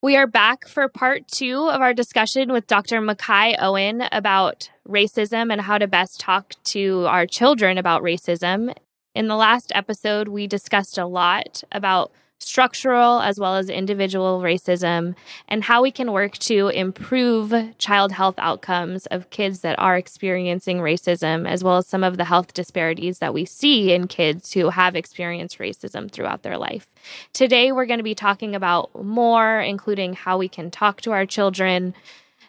We 0.00 0.16
are 0.16 0.28
back 0.28 0.68
for 0.68 0.88
part 0.88 1.26
two 1.26 1.68
of 1.68 1.80
our 1.80 1.92
discussion 1.92 2.52
with 2.52 2.68
Dr. 2.68 3.00
Makai 3.00 3.56
Owen 3.58 4.04
about 4.12 4.70
racism 4.88 5.50
and 5.50 5.60
how 5.60 5.76
to 5.76 5.88
best 5.88 6.20
talk 6.20 6.54
to 6.66 7.04
our 7.08 7.26
children 7.26 7.78
about 7.78 8.02
racism. 8.02 8.72
In 9.16 9.26
the 9.26 9.34
last 9.34 9.72
episode, 9.74 10.28
we 10.28 10.46
discussed 10.46 10.98
a 10.98 11.06
lot 11.06 11.64
about 11.72 12.12
structural 12.38 13.20
as 13.20 13.38
well 13.38 13.56
as 13.56 13.68
individual 13.68 14.40
racism, 14.40 15.14
and 15.48 15.64
how 15.64 15.82
we 15.82 15.90
can 15.90 16.12
work 16.12 16.38
to 16.38 16.68
improve 16.68 17.52
child 17.78 18.12
health 18.12 18.36
outcomes 18.38 19.06
of 19.06 19.30
kids 19.30 19.60
that 19.60 19.78
are 19.78 19.96
experiencing 19.96 20.78
racism, 20.78 21.48
as 21.48 21.64
well 21.64 21.78
as 21.78 21.86
some 21.86 22.04
of 22.04 22.16
the 22.16 22.24
health 22.24 22.54
disparities 22.54 23.18
that 23.18 23.34
we 23.34 23.44
see 23.44 23.92
in 23.92 24.06
kids 24.06 24.52
who 24.52 24.70
have 24.70 24.94
experienced 24.96 25.58
racism 25.58 26.10
throughout 26.10 26.42
their 26.42 26.58
life. 26.58 26.90
Today, 27.32 27.72
we're 27.72 27.86
going 27.86 27.98
to 27.98 28.04
be 28.04 28.14
talking 28.14 28.54
about 28.54 29.04
more, 29.04 29.60
including 29.60 30.14
how 30.14 30.38
we 30.38 30.48
can 30.48 30.70
talk 30.70 31.00
to 31.02 31.12
our 31.12 31.26
children 31.26 31.94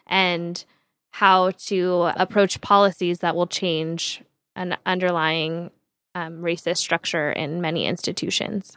and 0.06 0.64
how 1.12 1.50
to 1.50 2.10
approach 2.16 2.60
policies 2.60 3.18
that 3.18 3.34
will 3.34 3.46
change 3.46 4.22
an 4.56 4.76
underlying 4.86 5.70
um, 6.14 6.42
racist 6.42 6.78
structure 6.78 7.30
in 7.30 7.60
many 7.60 7.86
institutions. 7.86 8.76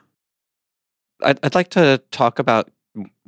I'd, 1.24 1.40
I'd 1.44 1.56
like 1.56 1.70
to 1.72 2.02
talk 2.12 2.40
about 2.40 2.70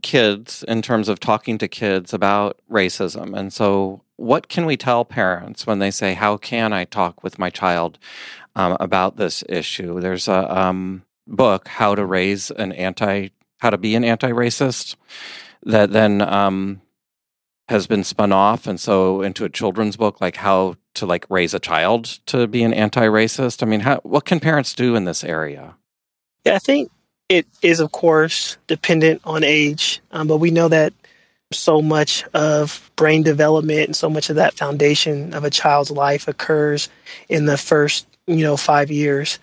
kids 0.01 0.63
in 0.67 0.81
terms 0.81 1.09
of 1.09 1.19
talking 1.19 1.57
to 1.57 1.67
kids 1.67 2.13
about 2.13 2.59
racism. 2.69 3.37
And 3.37 3.51
so, 3.51 4.01
what 4.17 4.47
can 4.47 4.65
we 4.65 4.77
tell 4.77 5.03
parents 5.03 5.67
when 5.67 5.79
they 5.79 5.91
say, 5.91 6.13
How 6.13 6.37
can 6.37 6.73
I 6.73 6.85
talk 6.85 7.23
with 7.23 7.39
my 7.39 7.49
child 7.49 7.97
um, 8.55 8.77
about 8.79 9.17
this 9.17 9.43
issue? 9.49 9.99
There's 9.99 10.27
a 10.27 10.57
um, 10.57 11.03
book, 11.27 11.67
How 11.67 11.95
to 11.95 12.05
Raise 12.05 12.51
an 12.51 12.71
Anti, 12.71 13.29
How 13.59 13.69
to 13.69 13.77
Be 13.77 13.95
an 13.95 14.03
Anti 14.03 14.29
Racist, 14.29 14.95
that 15.63 15.91
then 15.91 16.21
um, 16.21 16.81
has 17.67 17.87
been 17.87 18.03
spun 18.03 18.31
off 18.31 18.67
and 18.67 18.79
so 18.79 19.21
into 19.21 19.43
a 19.43 19.49
children's 19.49 19.97
book 19.97 20.21
like 20.21 20.35
how 20.35 20.75
to 20.93 21.05
like 21.05 21.25
raise 21.29 21.53
a 21.53 21.59
child 21.59 22.05
to 22.25 22.47
be 22.47 22.63
an 22.63 22.73
anti-racist 22.73 23.63
i 23.63 23.65
mean 23.65 23.79
how, 23.81 23.97
what 24.03 24.25
can 24.25 24.39
parents 24.39 24.73
do 24.73 24.95
in 24.95 25.05
this 25.05 25.23
area 25.23 25.75
yeah 26.45 26.55
i 26.55 26.59
think 26.59 26.91
it 27.29 27.45
is, 27.61 27.79
of 27.79 27.91
course, 27.91 28.57
dependent 28.67 29.21
on 29.23 29.43
age, 29.43 30.01
um, 30.11 30.27
but 30.27 30.37
we 30.37 30.51
know 30.51 30.67
that 30.67 30.93
so 31.51 31.81
much 31.81 32.23
of 32.33 32.91
brain 32.95 33.23
development 33.23 33.87
and 33.87 33.95
so 33.95 34.09
much 34.09 34.29
of 34.29 34.35
that 34.35 34.53
foundation 34.53 35.33
of 35.33 35.43
a 35.43 35.49
child's 35.49 35.91
life 35.91 36.27
occurs 36.27 36.89
in 37.29 37.45
the 37.45 37.57
first, 37.57 38.07
you 38.27 38.43
know, 38.43 38.57
five 38.57 38.91
years. 38.91 39.39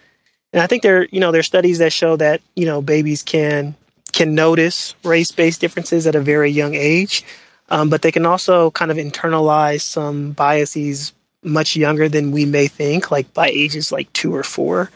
And 0.52 0.60
I 0.60 0.66
think 0.66 0.82
there, 0.82 1.06
you 1.06 1.20
know, 1.20 1.32
there 1.32 1.40
are 1.40 1.44
studies 1.44 1.78
that 1.78 1.92
show 1.92 2.16
that, 2.16 2.40
you 2.54 2.66
know, 2.66 2.82
babies 2.82 3.22
can 3.22 3.74
can 4.12 4.34
notice 4.34 4.94
race-based 5.04 5.58
differences 5.58 6.06
at 6.06 6.14
a 6.14 6.20
very 6.20 6.50
young 6.50 6.74
age, 6.74 7.24
um, 7.70 7.88
but 7.88 8.02
they 8.02 8.12
can 8.12 8.26
also 8.26 8.70
kind 8.72 8.90
of 8.90 8.98
internalize 8.98 9.80
some 9.80 10.32
biases 10.32 11.14
much 11.42 11.76
younger 11.76 12.10
than 12.10 12.30
we 12.30 12.44
may 12.44 12.68
think, 12.68 13.10
like 13.10 13.32
by 13.32 13.48
ages 13.48 13.90
like 13.90 14.12
two 14.12 14.34
or 14.34 14.42
four. 14.42 14.90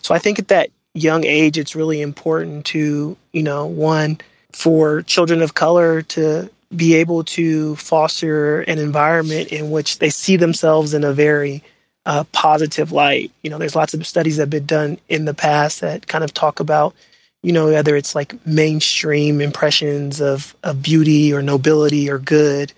So 0.00 0.14
I 0.14 0.18
think 0.18 0.48
that 0.48 0.70
young 0.94 1.24
age, 1.24 1.58
it's 1.58 1.74
really 1.74 2.00
important 2.00 2.66
to, 2.66 3.16
you 3.32 3.42
know, 3.42 3.66
one, 3.66 4.18
for 4.52 5.02
children 5.02 5.40
of 5.40 5.54
color 5.54 6.02
to 6.02 6.50
be 6.74 6.94
able 6.94 7.24
to 7.24 7.76
foster 7.76 8.60
an 8.62 8.78
environment 8.78 9.48
in 9.48 9.70
which 9.70 9.98
they 9.98 10.10
see 10.10 10.36
themselves 10.36 10.94
in 10.94 11.04
a 11.04 11.12
very 11.12 11.62
uh, 12.04 12.24
positive 12.32 12.92
light. 12.92 13.30
You 13.42 13.50
know, 13.50 13.58
there's 13.58 13.76
lots 13.76 13.94
of 13.94 14.06
studies 14.06 14.36
that 14.36 14.42
have 14.42 14.50
been 14.50 14.66
done 14.66 14.98
in 15.08 15.24
the 15.24 15.34
past 15.34 15.80
that 15.80 16.06
kind 16.06 16.24
of 16.24 16.34
talk 16.34 16.60
about, 16.60 16.94
you 17.42 17.52
know, 17.52 17.66
whether 17.66 17.96
it's 17.96 18.14
like 18.14 18.46
mainstream 18.46 19.40
impressions 19.40 20.20
of, 20.20 20.56
of 20.62 20.82
beauty 20.82 21.32
or 21.32 21.42
nobility 21.42 22.10
or 22.10 22.18
good, 22.18 22.72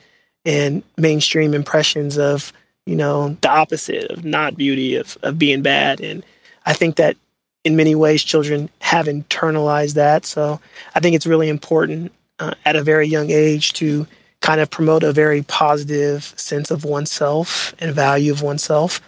and 0.44 0.82
mainstream 0.96 1.54
impressions 1.54 2.18
of, 2.18 2.52
you 2.86 2.96
know, 2.96 3.36
the 3.40 3.48
opposite 3.50 4.10
of 4.10 4.24
not 4.24 4.56
beauty, 4.56 4.96
of, 4.96 5.16
of 5.22 5.38
being 5.38 5.62
bad. 5.62 6.00
And 6.00 6.24
I 6.66 6.72
think 6.72 6.96
that 6.96 7.16
in 7.64 7.76
many 7.76 7.94
ways, 7.94 8.22
children 8.22 8.68
have 8.80 9.06
internalized 9.06 9.94
that. 9.94 10.26
So 10.26 10.60
I 10.94 11.00
think 11.00 11.16
it's 11.16 11.26
really 11.26 11.48
important 11.48 12.12
uh, 12.38 12.54
at 12.64 12.76
a 12.76 12.82
very 12.82 13.08
young 13.08 13.30
age 13.30 13.72
to 13.74 14.06
kind 14.40 14.60
of 14.60 14.70
promote 14.70 15.02
a 15.02 15.12
very 15.12 15.42
positive 15.42 16.34
sense 16.36 16.70
of 16.70 16.84
oneself 16.84 17.74
and 17.78 17.94
value 17.94 18.30
of 18.30 18.42
oneself. 18.42 19.00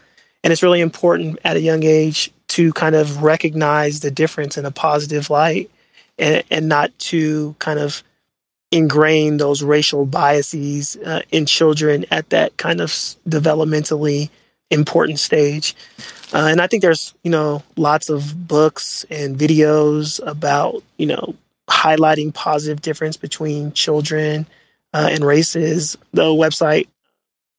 And 0.42 0.52
it's 0.52 0.62
really 0.62 0.80
important 0.80 1.38
at 1.44 1.56
a 1.56 1.60
young 1.60 1.82
age 1.82 2.32
to 2.48 2.72
kind 2.72 2.94
of 2.94 3.22
recognize 3.22 4.00
the 4.00 4.10
difference 4.10 4.56
in 4.56 4.64
a 4.64 4.70
positive 4.70 5.28
light 5.28 5.70
and, 6.18 6.42
and 6.50 6.68
not 6.68 6.98
to 6.98 7.54
kind 7.58 7.78
of 7.78 8.02
ingrain 8.72 9.36
those 9.36 9.62
racial 9.62 10.06
biases 10.06 10.96
uh, 10.96 11.20
in 11.30 11.44
children 11.46 12.06
at 12.10 12.30
that 12.30 12.56
kind 12.56 12.80
of 12.80 12.90
developmentally 13.28 14.30
important 14.70 15.18
stage. 15.18 15.74
Uh, 16.32 16.48
and 16.50 16.60
I 16.60 16.66
think 16.66 16.82
there's, 16.82 17.14
you 17.22 17.30
know, 17.30 17.62
lots 17.76 18.08
of 18.08 18.48
books 18.48 19.04
and 19.10 19.38
videos 19.38 20.20
about, 20.26 20.82
you 20.96 21.06
know, 21.06 21.34
highlighting 21.68 22.32
positive 22.34 22.82
difference 22.82 23.16
between 23.16 23.72
children 23.72 24.46
uh, 24.92 25.08
and 25.10 25.24
races. 25.24 25.96
The 26.12 26.24
website 26.24 26.88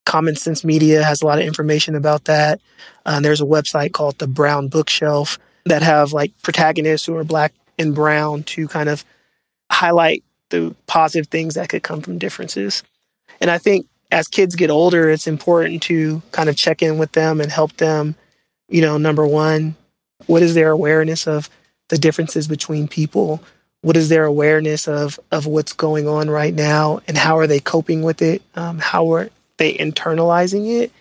Common 0.06 0.36
Sense 0.36 0.64
Media 0.64 1.04
has 1.04 1.22
a 1.22 1.26
lot 1.26 1.40
of 1.40 1.46
information 1.46 1.96
about 1.96 2.26
that. 2.26 2.62
Uh, 3.06 3.20
there's 3.20 3.42
a 3.42 3.46
website 3.46 3.94
called 3.94 4.18
the 4.18 4.28
Brown 4.28 4.68
Bookshelf 4.68 5.38
that 5.66 5.82
have 5.82 6.14
like 6.14 6.32
protagonists 6.42 7.06
who 7.06 7.16
are 7.18 7.24
black 7.24 7.54
and 7.78 7.94
brown 7.94 8.44
to 8.44 8.68
kind 8.68 8.90
of 8.90 9.04
highlight 9.72 10.24
the 10.50 10.76
positive 10.88 11.28
things 11.28 11.56
that 11.56 11.70
could 11.70 11.84
come 11.84 12.02
from 12.02 12.18
differences. 12.18 12.84
And 13.42 13.52
I 13.52 13.58
think 13.58 13.88
as 14.12 14.28
kids 14.28 14.56
get 14.56 14.70
older, 14.70 15.10
it's 15.10 15.28
important 15.28 15.84
to 15.84 16.22
kind 16.32 16.50
of 16.50 16.56
check 16.56 16.82
in 16.82 16.98
with 16.98 17.12
them 17.12 17.42
and 17.42 17.52
help 17.52 17.76
them, 17.78 18.16
you 18.70 18.82
know, 18.82 18.98
number 18.98 19.26
one, 19.26 19.76
what 20.26 20.42
is 20.42 20.54
their 20.54 20.72
awareness 20.72 21.28
of 21.28 21.50
the 21.90 21.98
differences 21.98 22.48
between 22.48 22.88
people? 22.88 23.44
What 23.82 23.98
is 23.98 24.10
their 24.10 24.26
awareness 24.26 24.88
of, 24.88 25.20
of 25.32 25.46
what's 25.46 25.74
going 25.74 26.08
on 26.08 26.30
right 26.30 26.54
now 26.54 27.02
and 27.08 27.18
how 27.18 27.38
are 27.38 27.48
they 27.48 27.60
coping 27.60 28.02
with 28.02 28.22
it? 28.22 28.42
Um, 28.56 28.80
how 28.80 29.14
are 29.14 29.30
they 29.58 29.74
internalizing 29.74 30.82
it? 30.82 30.92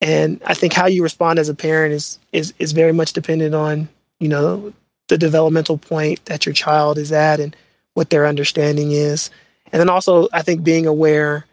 And 0.00 0.40
I 0.44 0.54
think 0.54 0.72
how 0.72 0.86
you 0.86 1.02
respond 1.02 1.38
as 1.38 1.48
a 1.48 1.54
parent 1.54 1.94
is, 1.94 2.18
is, 2.32 2.54
is 2.58 2.72
very 2.72 2.92
much 2.92 3.12
dependent 3.12 3.54
on, 3.54 3.88
you 4.20 4.28
know, 4.28 4.72
the 5.08 5.18
developmental 5.18 5.78
point 5.78 6.24
that 6.26 6.46
your 6.46 6.54
child 6.54 6.98
is 6.98 7.12
at 7.12 7.40
and 7.40 7.54
what 7.94 8.10
their 8.10 8.26
understanding 8.26 8.92
is. 8.92 9.30
And 9.72 9.80
then 9.80 9.88
also, 9.88 10.28
I 10.32 10.42
think 10.42 10.62
being 10.62 10.86
aware 10.86 11.46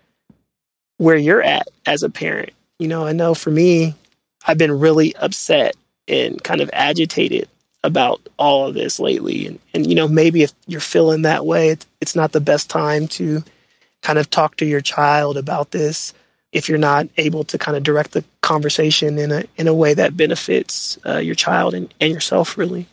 where 1.02 1.18
you're 1.18 1.42
at 1.42 1.68
as 1.88 2.04
a 2.04 2.12
parent. 2.12 2.52
You 2.78 2.88
know, 2.88 3.08
I 3.08 3.12
know 3.12 3.34
for 3.34 3.50
me, 3.50 3.96
I've 4.46 4.60
been 4.60 4.80
really 4.80 5.16
upset 5.16 5.76
and 6.08 6.44
kind 6.44 6.62
of 6.62 6.70
agitated 6.74 7.50
about 7.84 8.22
all 8.38 8.68
of 8.68 8.76
this 8.76 9.00
lately. 9.00 9.48
And, 9.48 9.60
and 9.74 9.88
you 9.88 9.96
know, 9.96 10.08
maybe 10.08 10.44
if 10.44 10.54
you're 10.68 10.80
feeling 10.80 11.24
that 11.24 11.44
way, 11.44 11.70
it's, 11.70 11.88
it's 12.02 12.16
not 12.16 12.34
the 12.34 12.40
best 12.40 12.70
time 12.70 13.08
to 13.10 13.44
kind 14.04 14.20
of 14.20 14.30
talk 14.30 14.58
to 14.58 14.66
your 14.66 14.82
child 14.82 15.38
about 15.38 15.72
this 15.72 16.14
if 16.52 16.70
you're 16.70 16.78
not 16.78 17.08
able 17.18 17.46
to 17.46 17.58
kind 17.58 17.76
of 17.76 17.82
direct 17.82 18.12
the 18.12 18.24
conversation 18.42 19.18
in 19.18 19.32
a 19.32 19.46
in 19.58 19.68
a 19.68 19.74
way 19.74 19.96
that 19.96 20.18
benefits 20.18 21.00
uh, 21.08 21.18
your 21.18 21.34
child 21.34 21.74
and, 21.74 21.92
and 22.00 22.14
yourself 22.14 22.60
really. 22.60 22.86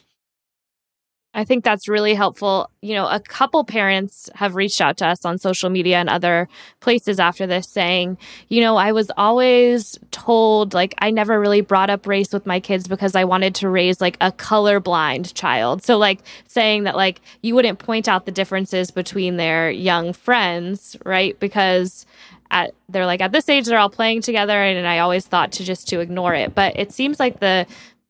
I 1.39 1.45
think 1.45 1.63
that's 1.63 1.87
really 1.87 2.15
helpful. 2.15 2.69
You 2.83 2.95
know, 2.95 3.07
a 3.07 3.21
couple 3.21 3.63
parents 3.63 4.29
have 4.35 4.57
reached 4.57 4.81
out 4.81 4.97
to 4.97 5.07
us 5.07 5.25
on 5.25 5.39
social 5.39 5.71
media 5.71 5.99
and 5.99 6.09
other 6.09 6.49
places 6.81 7.21
after 7.21 7.47
this 7.47 7.69
saying, 7.69 8.19
you 8.49 8.61
know, 8.61 8.77
I 8.77 8.91
was 8.91 9.09
always 9.17 9.97
told 10.11 10.75
like 10.75 10.97
I 10.99 11.13
never 11.13 11.39
really 11.39 11.61
brought 11.61 11.91
up 11.91 12.09
race 12.09 12.33
with 12.33 12.45
my 12.45 12.59
kids 12.59 12.89
because 12.89 13.15
I 13.15 13.23
wanted 13.23 13.55
to 13.55 13.69
raise 13.69 14.01
like 14.01 14.17
a 14.21 14.33
colorblind 14.33 15.33
child. 15.35 15.85
So 15.85 15.97
like 15.97 16.19
saying 16.49 16.83
that 16.83 16.97
like 16.97 17.21
you 17.41 17.55
wouldn't 17.55 17.79
point 17.79 18.09
out 18.09 18.27
the 18.27 18.33
differences 18.33 18.91
between 18.91 19.37
their 19.37 19.71
young 19.71 20.15
friends, 20.15 20.97
right? 21.05 21.39
Because 21.39 22.05
at 22.51 22.75
they're 22.89 23.07
like 23.07 23.21
at 23.21 23.31
this 23.31 23.49
age 23.49 23.67
they're 23.67 23.79
all 23.79 23.91
playing 23.91 24.23
together 24.23 24.61
and, 24.61 24.77
and 24.77 24.89
I 24.89 24.99
always 24.99 25.25
thought 25.25 25.53
to 25.53 25.65
just 25.65 25.87
to 25.91 26.01
ignore 26.01 26.35
it. 26.35 26.57
But 26.57 26.77
it 26.77 26.91
seems 26.91 27.21
like 27.21 27.39
the 27.39 27.65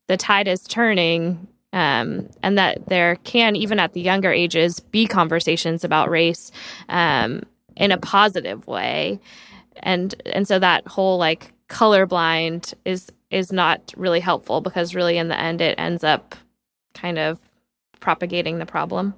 the 0.07 0.17
tide 0.17 0.49
is 0.49 0.63
turning 0.63 1.47
um, 1.73 2.29
and 2.43 2.59
that 2.59 2.87
there 2.87 3.17
can, 3.17 3.57
even 3.57 3.79
at 3.79 3.93
the 3.93 4.01
younger 4.01 4.33
ages, 4.33 4.81
be 4.81 5.07
conversations 5.07 5.85
about 5.85 6.11
race 6.11 6.51
um, 6.89 7.43
in 7.77 7.93
a 7.93 7.99
positive 7.99 8.67
way. 8.67 9.21
And 9.81 10.15
and 10.27 10.49
so 10.49 10.59
that 10.59 10.87
whole 10.87 11.19
like 11.19 11.53
colorblind 11.69 12.75
is 12.85 13.13
is 13.31 13.53
not 13.53 13.93
really 13.97 14.21
helpful 14.21 14.61
because 14.61 14.95
really 14.95 15.19
in 15.19 15.29
the 15.29 15.39
end 15.39 15.61
it 15.61 15.79
ends 15.79 16.03
up 16.03 16.35
kind 16.95 17.19
of 17.19 17.39
propagating 18.01 18.59
the 18.59 18.67
problem. 18.67 19.15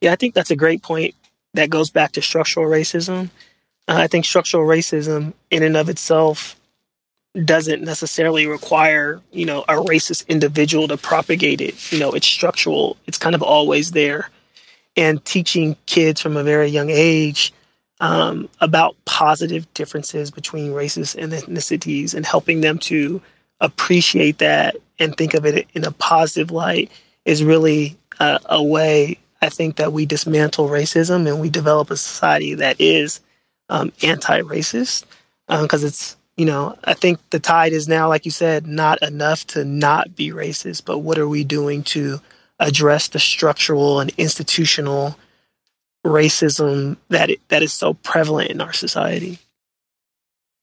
Yeah, 0.00 0.12
I 0.12 0.16
think 0.16 0.34
that's 0.34 0.50
a 0.50 0.56
great 0.56 0.82
point 0.82 1.14
that 1.54 1.70
goes 1.70 1.90
back 1.90 2.12
to 2.12 2.22
structural 2.22 2.66
racism. 2.66 3.30
Uh, 3.86 3.96
I 3.96 4.06
think 4.06 4.24
structural 4.24 4.64
racism 4.64 5.34
in 5.50 5.62
and 5.62 5.76
of 5.76 5.88
itself 5.88 6.57
doesn't 7.44 7.82
necessarily 7.82 8.46
require, 8.46 9.20
you 9.32 9.46
know, 9.46 9.62
a 9.62 9.74
racist 9.74 10.26
individual 10.28 10.88
to 10.88 10.96
propagate 10.96 11.60
it. 11.60 11.92
You 11.92 12.00
know, 12.00 12.12
it's 12.12 12.26
structural. 12.26 12.96
It's 13.06 13.18
kind 13.18 13.34
of 13.34 13.42
always 13.42 13.92
there. 13.92 14.30
And 14.96 15.24
teaching 15.24 15.76
kids 15.86 16.20
from 16.20 16.36
a 16.36 16.42
very 16.42 16.68
young 16.68 16.90
age 16.90 17.52
um, 18.00 18.48
about 18.60 18.96
positive 19.04 19.72
differences 19.74 20.30
between 20.30 20.72
races 20.72 21.14
and 21.14 21.32
ethnicities 21.32 22.14
and 22.14 22.26
helping 22.26 22.60
them 22.60 22.78
to 22.78 23.20
appreciate 23.60 24.38
that 24.38 24.76
and 24.98 25.16
think 25.16 25.34
of 25.34 25.44
it 25.44 25.66
in 25.74 25.84
a 25.84 25.92
positive 25.92 26.50
light 26.50 26.90
is 27.24 27.44
really 27.44 27.96
uh, 28.20 28.38
a 28.46 28.62
way 28.62 29.18
I 29.40 29.48
think 29.48 29.76
that 29.76 29.92
we 29.92 30.06
dismantle 30.06 30.68
racism 30.68 31.28
and 31.28 31.40
we 31.40 31.50
develop 31.50 31.90
a 31.90 31.96
society 31.96 32.54
that 32.54 32.80
is 32.80 33.20
um, 33.68 33.92
anti-racist 34.02 35.04
because 35.46 35.82
um, 35.82 35.88
it's 35.88 36.16
you 36.38 36.46
know 36.46 36.78
I 36.84 36.94
think 36.94 37.18
the 37.28 37.38
tide 37.38 37.72
is 37.74 37.86
now 37.86 38.08
like 38.08 38.24
you 38.24 38.30
said 38.30 38.66
not 38.66 39.02
enough 39.02 39.46
to 39.48 39.64
not 39.64 40.16
be 40.16 40.30
racist 40.30 40.86
but 40.86 41.00
what 41.00 41.18
are 41.18 41.28
we 41.28 41.44
doing 41.44 41.82
to 41.82 42.20
address 42.58 43.08
the 43.08 43.18
structural 43.18 44.00
and 44.00 44.10
institutional 44.16 45.18
racism 46.04 46.96
that 47.08 47.30
it, 47.30 47.40
that 47.48 47.62
is 47.62 47.72
so 47.72 47.94
prevalent 47.94 48.50
in 48.50 48.60
our 48.60 48.72
society. 48.72 49.38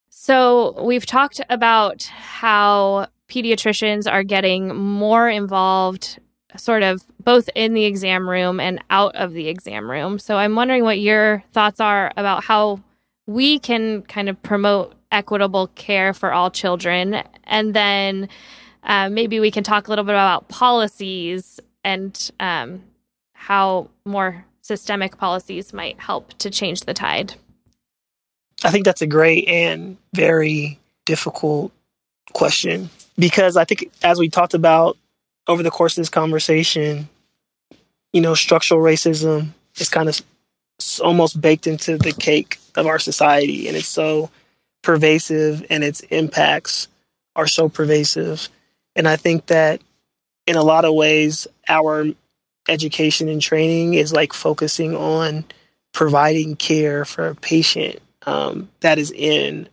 So, 0.10 0.82
we've 0.84 1.06
talked 1.06 1.40
about 1.50 2.04
how 2.04 3.08
pediatricians 3.30 4.12
are 4.12 4.24
getting 4.24 4.76
more 4.76 5.30
involved 5.30 6.20
sort 6.58 6.84
of 6.84 7.04
both 7.24 7.50
in 7.54 7.74
the 7.74 7.86
exam 7.86 8.28
room 8.30 8.60
and 8.60 8.84
out 8.90 9.16
of 9.16 9.34
the 9.34 9.50
exam 9.50 9.90
room. 9.90 10.18
So, 10.18 10.38
I'm 10.38 10.56
wondering 10.56 10.84
what 10.84 11.00
your 11.00 11.44
thoughts 11.54 11.80
are 11.80 12.12
about 12.18 12.44
how 12.44 12.82
we 13.28 13.60
can 13.60 14.02
kind 14.04 14.30
of 14.30 14.42
promote 14.42 14.94
equitable 15.16 15.68
care 15.68 16.14
for 16.14 16.34
all 16.34 16.52
children 16.52 17.24
and 17.46 17.74
then 17.74 18.28
uh, 18.84 19.10
maybe 19.10 19.40
we 19.40 19.50
can 19.50 19.64
talk 19.64 19.88
a 19.88 19.92
little 19.92 20.06
bit 20.06 20.14
about 20.14 20.48
policies 20.48 21.60
and 21.84 22.32
um, 22.40 22.84
how 23.34 23.90
more 24.06 24.46
systemic 24.62 25.18
policies 25.18 25.74
might 25.74 26.00
help 26.00 26.34
to 26.40 26.50
change 26.50 26.82
the 26.82 26.94
tide? 26.94 27.36
I 28.64 28.72
think 28.72 28.86
that's 28.86 29.02
a 29.02 29.08
great 29.08 29.48
and 29.48 29.98
very 30.14 30.80
difficult 31.06 31.72
question 32.34 32.90
because 33.18 33.58
I 33.58 33.66
think, 33.66 33.92
as 34.04 34.20
we 34.20 34.30
talked 34.30 34.54
about 34.54 34.98
over 35.48 35.62
the 35.62 35.72
course 35.72 35.98
of 35.98 36.02
this 36.02 36.10
conversation, 36.10 37.08
you 38.12 38.22
know, 38.22 38.34
structural 38.34 38.82
racism 38.82 39.50
is 39.78 39.90
kind 39.90 40.10
of 40.10 40.22
almost 41.04 41.40
baked 41.40 41.68
into 41.68 41.98
the 41.98 42.12
cake 42.12 42.58
of 42.76 42.88
our 42.88 43.00
society, 43.00 43.68
and 43.68 43.78
it's 43.78 43.88
so 43.88 44.30
pervasive, 44.86 45.66
and 45.70 45.84
its 45.84 46.02
impacts 46.12 46.88
are 47.36 47.48
so 47.48 47.68
pervasive. 47.68 48.48
And 48.96 49.08
I 49.08 49.18
think 49.18 49.48
that 49.48 49.82
in 50.46 50.56
a 50.56 50.64
lot 50.64 50.86
of 50.86 50.94
ways, 50.94 51.48
our 51.68 52.06
education 52.70 53.28
and 53.28 53.42
training 53.42 53.96
is 53.96 54.14
like 54.14 54.32
focusing 54.32 54.96
on 54.96 55.44
providing 55.92 56.56
care 56.56 57.04
for 57.04 57.28
a 57.28 57.36
patient 57.36 58.00
um, 58.26 58.70
that 58.82 58.98
is 58.98 59.12
in 59.12 59.68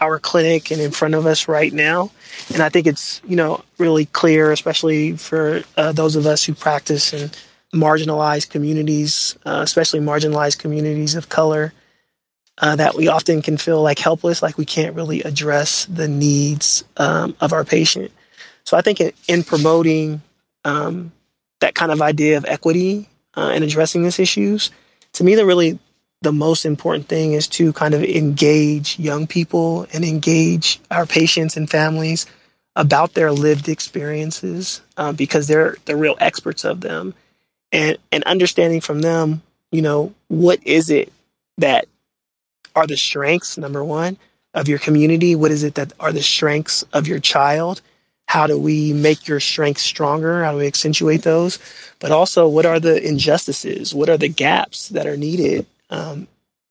our 0.00 0.18
clinic 0.18 0.70
and 0.70 0.80
in 0.80 0.90
front 0.90 1.14
of 1.14 1.26
us 1.26 1.48
right 1.48 1.72
now. 1.72 2.10
And 2.52 2.62
I 2.62 2.68
think 2.68 2.86
it's, 2.86 3.20
you 3.26 3.36
know, 3.36 3.64
really 3.78 4.06
clear, 4.06 4.52
especially 4.52 5.16
for 5.16 5.62
uh, 5.76 5.92
those 5.92 6.16
of 6.16 6.26
us 6.26 6.44
who 6.44 6.54
practice 6.54 7.12
in 7.12 7.30
marginalized 7.74 8.50
communities, 8.50 9.36
uh, 9.44 9.60
especially 9.62 10.00
marginalized 10.00 10.58
communities 10.58 11.14
of 11.14 11.28
color, 11.28 11.72
uh, 12.58 12.76
that 12.76 12.94
we 12.94 13.08
often 13.08 13.42
can 13.42 13.56
feel 13.56 13.82
like 13.82 13.98
helpless, 13.98 14.42
like 14.42 14.58
we 14.58 14.64
can't 14.64 14.96
really 14.96 15.22
address 15.22 15.84
the 15.86 16.08
needs 16.08 16.84
um, 16.96 17.36
of 17.40 17.52
our 17.52 17.64
patient. 17.64 18.10
So 18.64 18.76
I 18.76 18.82
think 18.82 19.00
in, 19.00 19.12
in 19.28 19.44
promoting 19.44 20.22
um, 20.64 21.12
that 21.60 21.74
kind 21.74 21.92
of 21.92 22.02
idea 22.02 22.36
of 22.36 22.44
equity 22.44 23.08
uh, 23.36 23.50
and 23.54 23.64
addressing 23.64 24.02
these 24.02 24.18
issues, 24.18 24.70
to 25.14 25.24
me, 25.24 25.34
the 25.34 25.46
really 25.46 25.78
the 26.20 26.32
most 26.32 26.66
important 26.66 27.06
thing 27.06 27.32
is 27.32 27.46
to 27.46 27.72
kind 27.72 27.94
of 27.94 28.02
engage 28.02 28.98
young 28.98 29.26
people 29.26 29.86
and 29.92 30.04
engage 30.04 30.80
our 30.90 31.06
patients 31.06 31.56
and 31.56 31.70
families 31.70 32.26
about 32.74 33.14
their 33.14 33.30
lived 33.30 33.68
experiences 33.68 34.82
uh, 34.96 35.12
because 35.12 35.46
they're 35.46 35.76
the 35.84 35.96
real 35.96 36.16
experts 36.20 36.64
of 36.64 36.80
them, 36.80 37.14
and 37.70 37.98
and 38.10 38.24
understanding 38.24 38.80
from 38.80 39.00
them, 39.00 39.42
you 39.70 39.82
know, 39.82 40.12
what 40.26 40.64
is 40.66 40.90
it 40.90 41.12
that 41.58 41.86
are 42.78 42.86
the 42.86 42.96
strengths 42.96 43.58
number 43.58 43.84
one 43.84 44.16
of 44.54 44.68
your 44.68 44.78
community? 44.78 45.34
What 45.34 45.50
is 45.50 45.62
it 45.62 45.74
that 45.74 45.92
are 46.00 46.12
the 46.12 46.22
strengths 46.22 46.82
of 46.92 47.06
your 47.06 47.20
child? 47.20 47.82
how 48.28 48.46
do 48.46 48.58
we 48.58 48.92
make 48.92 49.26
your 49.26 49.40
strengths 49.40 49.82
stronger? 49.82 50.44
How 50.44 50.52
do 50.52 50.58
we 50.58 50.66
accentuate 50.66 51.22
those? 51.22 51.58
But 51.98 52.12
also, 52.12 52.46
what 52.46 52.66
are 52.66 52.78
the 52.78 53.02
injustices? 53.02 53.94
What 53.94 54.10
are 54.10 54.18
the 54.18 54.28
gaps 54.28 54.90
that 54.90 55.06
are 55.06 55.16
needed? 55.16 55.64
Um, 55.88 56.28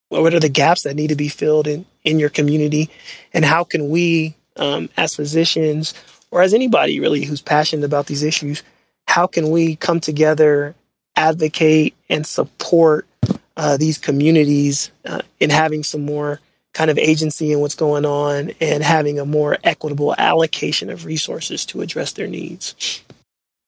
what 0.09 0.35
are 0.35 0.39
the 0.39 0.49
gaps 0.49 0.83
that 0.83 0.95
need 0.95 1.07
to 1.07 1.15
be 1.15 1.29
filled 1.29 1.67
in, 1.67 1.87
in 2.03 2.19
your 2.19 2.29
community? 2.29 2.91
And 3.33 3.43
how 3.43 3.63
can 3.63 3.89
we, 3.89 4.35
um, 4.55 4.89
as 4.97 5.15
physicians, 5.15 5.95
or 6.29 6.43
as 6.43 6.53
anybody 6.53 6.99
really 6.99 7.25
who's 7.25 7.41
passionate 7.41 7.85
about 7.85 8.05
these 8.05 8.21
issues, 8.21 8.61
how 9.07 9.25
can 9.25 9.49
we 9.49 9.77
come 9.77 9.99
together, 9.99 10.75
advocate, 11.15 11.95
and 12.07 12.25
support 12.25 13.07
uh, 13.57 13.75
these 13.75 13.97
communities 13.97 14.91
uh, 15.05 15.21
in 15.39 15.49
having 15.49 15.83
some 15.83 16.05
more 16.05 16.39
kind 16.73 16.91
of 16.91 16.97
agency 16.99 17.51
in 17.51 17.59
what's 17.59 17.75
going 17.75 18.05
on 18.05 18.51
and 18.61 18.83
having 18.83 19.19
a 19.19 19.25
more 19.25 19.57
equitable 19.63 20.13
allocation 20.17 20.91
of 20.91 21.05
resources 21.05 21.65
to 21.65 21.81
address 21.81 22.13
their 22.13 22.27
needs. 22.27 23.03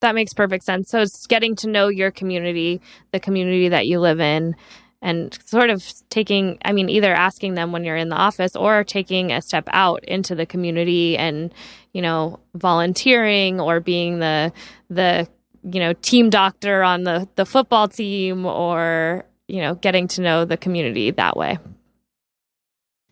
That 0.01 0.13
makes 0.13 0.31
perfect 0.31 0.63
sense. 0.63 0.89
So 0.89 1.01
it's 1.01 1.25
getting 1.25 1.55
to 1.57 1.67
know 1.67 1.87
your 1.87 2.11
community, 2.11 2.81
the 3.11 3.19
community 3.19 3.69
that 3.69 3.87
you 3.87 3.99
live 3.99 4.19
in, 4.19 4.55
and 5.01 5.37
sort 5.45 5.71
of 5.71 5.83
taking, 6.09 6.59
I 6.63 6.71
mean, 6.71 6.87
either 6.87 7.11
asking 7.11 7.55
them 7.55 7.71
when 7.71 7.83
you're 7.83 7.97
in 7.97 8.09
the 8.09 8.15
office 8.15 8.55
or 8.55 8.83
taking 8.83 9.31
a 9.31 9.41
step 9.41 9.67
out 9.71 10.03
into 10.03 10.35
the 10.35 10.45
community 10.45 11.17
and, 11.17 11.51
you 11.93 12.01
know, 12.01 12.39
volunteering 12.53 13.59
or 13.59 13.79
being 13.79 14.19
the, 14.19 14.53
the, 14.89 15.27
you 15.63 15.79
know, 15.79 15.93
team 15.93 16.29
doctor 16.29 16.83
on 16.83 17.03
the, 17.03 17.27
the 17.35 17.45
football 17.45 17.87
team 17.87 18.45
or, 18.45 19.25
you 19.49 19.61
know, 19.61 19.75
getting 19.75 20.07
to 20.07 20.21
know 20.21 20.45
the 20.45 20.57
community 20.57 21.11
that 21.11 21.35
way 21.35 21.57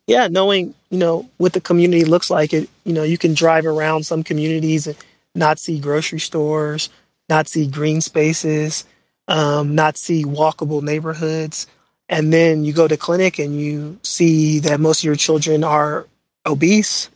yeah, 0.07 0.29
knowing, 0.29 0.73
you 0.89 0.97
know, 0.97 1.29
what 1.35 1.51
the 1.51 1.61
community 1.61 2.05
looks 2.05 2.29
like, 2.29 2.53
it, 2.53 2.69
you 2.85 2.93
know, 2.93 3.03
you 3.03 3.17
can 3.17 3.33
drive 3.33 3.65
around 3.65 4.05
some 4.05 4.23
communities 4.23 4.87
and 4.87 4.97
not 5.35 5.59
see 5.59 5.79
grocery 5.79 6.19
stores, 6.19 6.89
not 7.29 7.49
see 7.49 7.67
green 7.67 7.99
spaces, 7.99 8.85
um, 9.27 9.75
not 9.75 9.97
see 9.97 10.23
walkable 10.23 10.81
neighborhoods. 10.81 11.67
And 12.07 12.31
then 12.31 12.63
you 12.63 12.71
go 12.71 12.87
to 12.87 12.95
clinic 12.95 13.37
and 13.37 13.59
you 13.59 13.99
see 14.01 14.59
that 14.59 14.79
most 14.79 15.01
of 15.01 15.03
your 15.03 15.15
children 15.15 15.65
are 15.65 16.07
obese. 16.45 17.09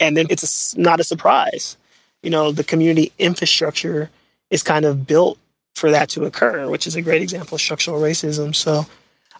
And 0.00 0.16
then 0.16 0.26
it's 0.30 0.74
a, 0.74 0.80
not 0.80 0.98
a 0.98 1.04
surprise. 1.04 1.76
You 2.22 2.30
know, 2.30 2.52
the 2.52 2.64
community 2.64 3.12
infrastructure 3.18 4.08
is 4.48 4.62
kind 4.62 4.86
of 4.86 5.06
built 5.06 5.38
for 5.80 5.90
that 5.90 6.10
to 6.10 6.26
occur, 6.26 6.68
which 6.68 6.86
is 6.86 6.94
a 6.94 7.02
great 7.02 7.22
example 7.22 7.54
of 7.54 7.60
structural 7.60 8.00
racism. 8.00 8.54
So 8.54 8.86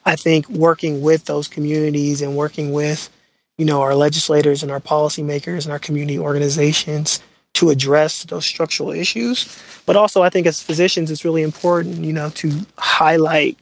I 0.06 0.16
think 0.16 0.48
working 0.48 1.02
with 1.02 1.26
those 1.26 1.46
communities 1.46 2.22
and 2.22 2.34
working 2.34 2.72
with, 2.72 3.10
you 3.58 3.66
know, 3.66 3.82
our 3.82 3.94
legislators 3.94 4.62
and 4.62 4.72
our 4.72 4.80
policymakers 4.80 5.64
and 5.64 5.72
our 5.72 5.78
community 5.78 6.18
organizations 6.18 7.20
to 7.52 7.68
address 7.68 8.24
those 8.24 8.46
structural 8.46 8.90
issues. 8.90 9.60
But 9.84 9.96
also, 9.96 10.22
I 10.22 10.30
think 10.30 10.46
as 10.46 10.62
physicians, 10.62 11.10
it's 11.10 11.26
really 11.26 11.42
important, 11.42 11.98
you 11.98 12.12
know, 12.12 12.30
to 12.30 12.50
highlight 12.78 13.58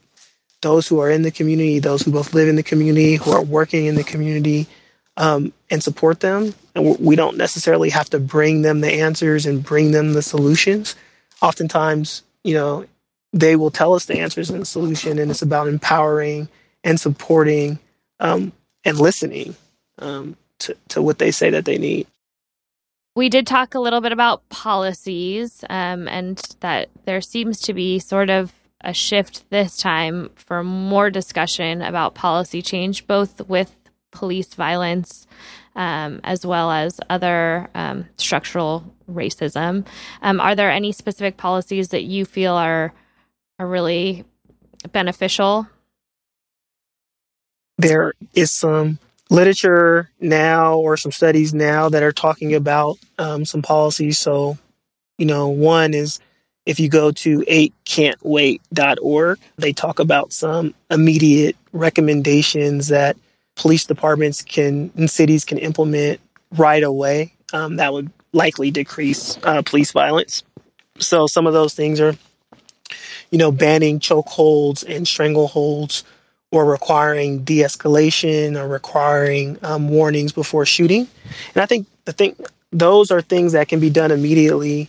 those 0.62 0.86
who 0.86 1.00
are 1.00 1.10
in 1.10 1.22
the 1.22 1.32
community, 1.32 1.80
those 1.80 2.02
who 2.02 2.12
both 2.12 2.32
live 2.32 2.48
in 2.48 2.56
the 2.56 2.62
community, 2.62 3.16
who 3.16 3.32
are 3.32 3.42
working 3.42 3.86
in 3.86 3.96
the 3.96 4.04
community, 4.04 4.68
um, 5.16 5.52
and 5.70 5.82
support 5.82 6.20
them. 6.20 6.54
And 6.76 6.98
we 7.00 7.16
don't 7.16 7.36
necessarily 7.36 7.90
have 7.90 8.10
to 8.10 8.20
bring 8.20 8.62
them 8.62 8.82
the 8.82 8.92
answers 8.92 9.46
and 9.46 9.64
bring 9.64 9.90
them 9.90 10.12
the 10.12 10.22
solutions. 10.22 10.94
Oftentimes, 11.42 12.22
you 12.44 12.54
know, 12.54 12.86
they 13.32 13.56
will 13.56 13.70
tell 13.70 13.94
us 13.94 14.06
the 14.06 14.18
answers 14.18 14.50
and 14.50 14.60
the 14.60 14.66
solution. 14.66 15.18
And 15.18 15.30
it's 15.30 15.42
about 15.42 15.68
empowering 15.68 16.48
and 16.84 17.00
supporting 17.00 17.78
um, 18.20 18.52
and 18.84 18.98
listening 18.98 19.54
um, 19.98 20.36
to, 20.60 20.76
to 20.88 21.02
what 21.02 21.18
they 21.18 21.30
say 21.30 21.50
that 21.50 21.64
they 21.64 21.78
need. 21.78 22.06
We 23.14 23.28
did 23.28 23.46
talk 23.46 23.74
a 23.74 23.80
little 23.80 24.00
bit 24.00 24.12
about 24.12 24.48
policies 24.48 25.64
um, 25.68 26.06
and 26.08 26.40
that 26.60 26.88
there 27.04 27.20
seems 27.20 27.60
to 27.62 27.74
be 27.74 27.98
sort 27.98 28.30
of 28.30 28.52
a 28.80 28.94
shift 28.94 29.50
this 29.50 29.76
time 29.76 30.30
for 30.36 30.62
more 30.62 31.10
discussion 31.10 31.82
about 31.82 32.14
policy 32.14 32.62
change, 32.62 33.08
both 33.08 33.46
with 33.48 33.74
police 34.12 34.54
violence 34.54 35.26
um, 35.74 36.20
as 36.24 36.46
well 36.46 36.70
as 36.70 37.00
other 37.10 37.68
um, 37.74 38.06
structural 38.16 38.84
racism. 39.10 39.86
Um, 40.22 40.40
are 40.40 40.54
there 40.54 40.70
any 40.70 40.92
specific 40.92 41.36
policies 41.36 41.88
that 41.88 42.04
you 42.04 42.24
feel 42.24 42.54
are 42.54 42.92
are 43.58 43.66
really 43.66 44.24
beneficial? 44.92 45.66
There 47.78 48.12
is 48.34 48.50
some 48.50 48.98
literature 49.30 50.10
now 50.20 50.78
or 50.78 50.96
some 50.96 51.12
studies 51.12 51.52
now 51.54 51.88
that 51.88 52.02
are 52.02 52.12
talking 52.12 52.54
about 52.54 52.98
um, 53.18 53.44
some 53.44 53.62
policies. 53.62 54.18
So, 54.18 54.58
you 55.16 55.26
know, 55.26 55.48
one 55.48 55.94
is 55.94 56.18
if 56.66 56.80
you 56.80 56.88
go 56.88 57.10
to 57.12 57.40
8can'twait.org, 57.40 59.38
they 59.56 59.72
talk 59.72 59.98
about 59.98 60.32
some 60.32 60.74
immediate 60.90 61.56
recommendations 61.72 62.88
that 62.88 63.16
police 63.56 63.86
departments 63.86 64.42
can 64.42 64.90
and 64.96 65.10
cities 65.10 65.44
can 65.44 65.58
implement 65.58 66.20
right 66.52 66.82
away. 66.82 67.34
Um, 67.52 67.76
that 67.76 67.92
would 67.92 68.10
likely 68.38 68.70
decrease 68.70 69.22
uh, 69.42 69.62
police 69.62 69.92
violence. 69.92 70.44
So 70.98 71.26
some 71.26 71.46
of 71.46 71.52
those 71.52 71.74
things 71.74 72.00
are, 72.00 72.14
you 73.30 73.38
know, 73.38 73.52
banning 73.52 74.00
chokeholds 74.00 74.84
and 74.84 75.06
strangleholds, 75.06 76.04
or 76.50 76.64
requiring 76.64 77.44
de-escalation, 77.44 78.56
or 78.56 78.66
requiring 78.66 79.58
um, 79.62 79.90
warnings 79.90 80.32
before 80.32 80.64
shooting. 80.64 81.06
And 81.54 81.62
I 81.62 81.66
think 81.66 81.86
the 82.04 82.12
thing 82.12 82.34
those 82.72 83.10
are 83.10 83.22
things 83.22 83.52
that 83.52 83.68
can 83.68 83.80
be 83.80 83.90
done 83.90 84.10
immediately. 84.10 84.88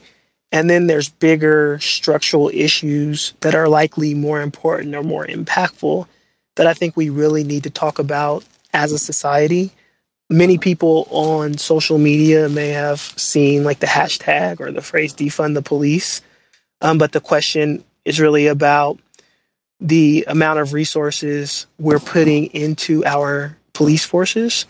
And 0.52 0.70
then 0.70 0.88
there's 0.88 1.10
bigger 1.10 1.80
structural 1.80 2.50
issues 2.50 3.34
that 3.42 3.56
are 3.56 3.70
likely 3.70 4.14
more 4.14 4.42
important 4.42 4.96
or 4.96 5.04
more 5.04 5.26
impactful 5.28 6.08
that 6.56 6.68
I 6.68 6.74
think 6.74 6.98
we 6.98 7.10
really 7.10 7.44
need 7.44 7.64
to 7.64 7.70
talk 7.70 8.00
about 8.00 8.44
as 8.74 8.92
a 8.92 9.00
society 9.00 9.72
many 10.30 10.58
people 10.58 11.08
on 11.10 11.58
social 11.58 11.98
media 11.98 12.48
may 12.50 12.70
have 12.70 13.00
seen 13.00 13.64
like 13.64 13.80
the 13.80 13.88
hashtag 13.88 14.60
or 14.60 14.72
the 14.72 14.82
phrase 14.82 15.14
defund 15.14 15.56
the 15.56 15.62
police. 15.62 16.22
Um, 16.82 16.98
but 16.98 17.12
the 17.12 17.22
question 17.22 17.84
is 18.06 18.20
really 18.20 18.48
about 18.48 19.00
the 19.80 20.26
amount 20.28 20.60
of 20.60 20.74
resources 20.74 21.66
we're 21.78 22.00
putting 22.00 22.48
into 22.48 23.06
our 23.06 23.58
police 23.74 24.06
forces 24.06 24.66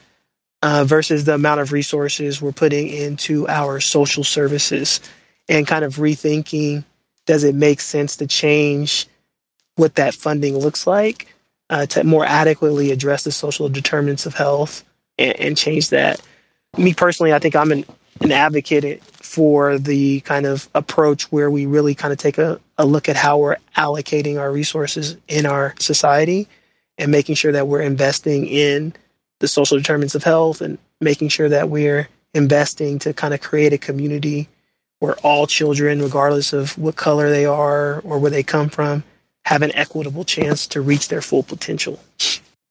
uh, 0.62 0.84
versus 0.86 1.26
the 1.26 1.34
amount 1.34 1.62
of 1.62 1.72
resources 1.72 2.42
we're 2.42 2.52
putting 2.52 2.88
into 2.88 3.48
our 3.48 3.80
social 3.80 4.24
services 4.24 5.00
and 5.48 5.68
kind 5.68 5.84
of 5.84 5.96
rethinking 5.96 6.84
does 7.26 7.44
it 7.44 7.56
make 7.56 7.82
sense 7.82 8.18
to 8.18 8.28
change 8.28 9.08
what 9.76 9.96
that 9.96 10.14
funding 10.14 10.58
looks 10.58 10.86
like 10.86 11.34
uh, 11.70 11.86
to 11.86 12.04
more 12.04 12.26
adequately 12.26 12.92
address 12.92 13.24
the 13.24 13.32
social 13.32 13.70
determinants 13.70 14.26
of 14.26 14.36
health 14.36 14.84
and, 15.20 15.40
and 15.40 15.58
change 15.58 15.90
that. 15.90 16.20
Me 16.78 16.94
personally, 16.94 17.34
I 17.34 17.40
think 17.40 17.56
I'm 17.56 17.72
an, 17.72 17.86
an 18.22 18.32
advocate 18.32 19.04
for 19.04 19.78
the 19.78 20.22
kind 20.22 20.46
of 20.46 20.68
approach 20.74 21.32
where 21.32 21.52
we 21.52 21.68
really 21.68 21.94
kind 21.94 22.12
of 22.12 22.18
take 22.18 22.40
a, 22.40 22.60
a 22.78 22.86
look 22.86 23.08
at 23.08 23.16
how 23.16 23.38
we're 23.38 23.58
allocating 23.76 24.40
our 24.40 24.52
resources 24.52 25.18
in 25.28 25.46
our 25.46 25.76
society 25.78 26.48
and 26.98 27.12
making 27.12 27.36
sure 27.36 27.52
that 27.52 27.68
we're 27.68 27.82
investing 27.82 28.48
in 28.48 28.94
the 29.40 29.48
social 29.48 29.78
determinants 29.78 30.16
of 30.16 30.24
health 30.24 30.62
and 30.62 30.78
making 31.00 31.30
sure 31.30 31.50
that 31.50 31.70
we're 31.70 32.10
investing 32.34 33.00
to 33.00 33.14
kind 33.14 33.34
of 33.34 33.42
create 33.42 33.74
a 33.74 33.78
community 33.78 34.48
where 35.00 35.16
all 35.18 35.48
children, 35.48 36.02
regardless 36.02 36.52
of 36.52 36.78
what 36.78 36.96
color 36.96 37.30
they 37.30 37.46
are 37.46 38.02
or 38.02 38.20
where 38.20 38.32
they 38.32 38.44
come 38.44 38.70
from, 38.70 39.04
have 39.46 39.62
an 39.62 39.74
equitable 39.76 40.26
chance 40.26 40.68
to 40.68 40.82
reach 40.82 41.08
their 41.08 41.22
full 41.22 41.42
potential. 41.42 42.00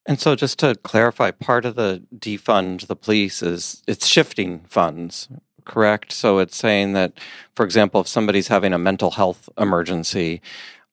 And 0.08 0.18
so, 0.18 0.34
just 0.34 0.58
to 0.60 0.74
clarify, 0.74 1.30
part 1.32 1.66
of 1.66 1.74
the 1.74 2.02
defund 2.16 2.86
the 2.86 2.96
police 2.96 3.42
is 3.42 3.82
it's 3.86 4.06
shifting 4.06 4.60
funds, 4.60 5.28
correct? 5.66 6.12
So 6.12 6.38
it's 6.38 6.56
saying 6.56 6.94
that, 6.94 7.12
for 7.54 7.64
example, 7.66 8.00
if 8.00 8.08
somebody's 8.08 8.48
having 8.48 8.72
a 8.72 8.78
mental 8.78 9.10
health 9.10 9.50
emergency, 9.58 10.40